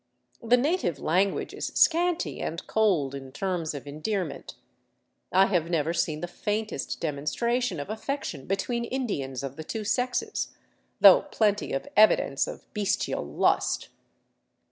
[0.41, 4.55] The native language is scanty and cold in terms of endearment;
[5.31, 10.55] I have never seen the faintest demonstration of affection between Indians of the two sexes,
[10.99, 13.89] though plenty of evidence of bestial lust.